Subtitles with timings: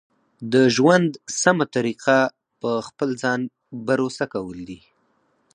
[0.53, 2.17] د ژوند سمه طریقه
[2.61, 3.39] په خپل ځان
[3.87, 4.79] بروسه کول دي.